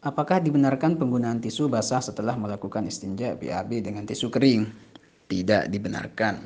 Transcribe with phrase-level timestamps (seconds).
[0.00, 4.64] Apakah dibenarkan penggunaan tisu basah setelah melakukan istinja BAB dengan tisu kering?
[5.28, 6.40] Tidak dibenarkan.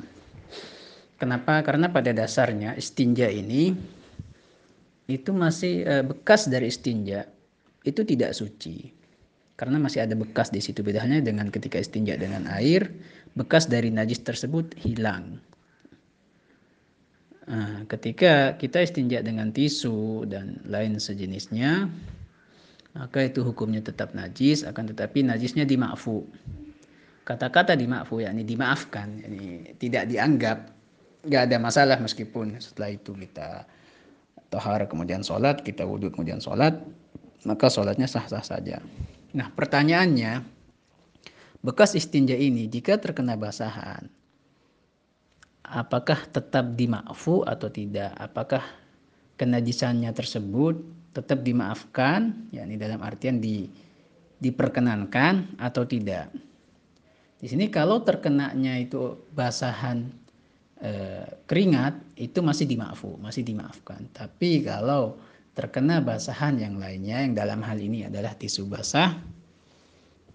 [1.15, 1.63] Kenapa?
[1.63, 3.71] Karena pada dasarnya istinja ini
[5.07, 7.23] itu masih eh, bekas dari istinja
[7.87, 8.91] itu tidak suci.
[9.55, 12.91] Karena masih ada bekas di situ bedanya dengan ketika istinja dengan air,
[13.39, 15.39] bekas dari najis tersebut hilang.
[17.47, 21.87] Nah, ketika kita istinja dengan tisu dan lain sejenisnya,
[22.95, 26.23] maka itu hukumnya tetap najis akan tetapi najisnya dimaafu
[27.27, 30.71] kata-kata dimaafu yakni dimaafkan yakni tidak dianggap
[31.25, 33.67] nggak ada masalah meskipun setelah itu kita
[34.47, 36.79] tohar kemudian sholat kita wudhu kemudian sholat
[37.45, 38.81] maka sholatnya sah-sah saja.
[39.37, 40.41] Nah pertanyaannya
[41.61, 44.09] bekas istinja ini jika terkena basahan
[45.65, 48.13] apakah tetap dimaafu atau tidak?
[48.17, 48.65] Apakah
[49.37, 50.81] kenajisannya tersebut
[51.15, 53.71] tetap dimaafkan, yakni dalam artian di
[54.35, 56.27] diperkenankan atau tidak.
[57.39, 60.11] Di sini kalau terkenanya itu basahan
[60.83, 60.91] e,
[61.47, 64.11] keringat itu masih dimaafu, masih dimaafkan.
[64.11, 65.15] Tapi kalau
[65.55, 69.15] terkena basahan yang lainnya yang dalam hal ini adalah tisu basah,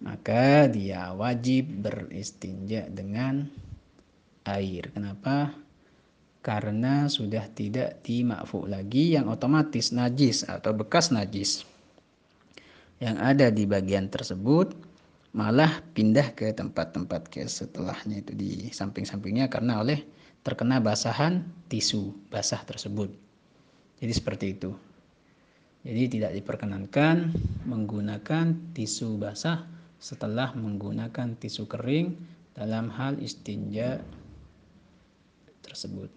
[0.01, 3.45] maka dia wajib beristinja dengan
[4.49, 4.89] air.
[4.97, 5.53] Kenapa?
[6.41, 11.69] Karena sudah tidak dimakfu lagi yang otomatis najis atau bekas najis
[13.01, 14.73] yang ada di bagian tersebut
[15.33, 20.05] malah pindah ke tempat-tempat ke setelahnya itu di samping-sampingnya karena oleh
[20.45, 23.13] terkena basahan tisu basah tersebut.
[24.01, 24.71] Jadi seperti itu.
[25.81, 27.33] Jadi tidak diperkenankan
[27.65, 29.65] menggunakan tisu basah
[29.97, 32.21] setelah menggunakan tisu kering
[32.53, 34.01] dalam hal istinja
[35.65, 36.13] tersebut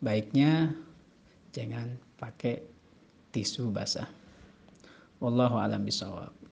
[0.00, 0.72] baiknya
[1.52, 2.64] jangan pakai
[3.32, 4.08] tisu basah.
[5.20, 6.39] Wallahu alam bisawab.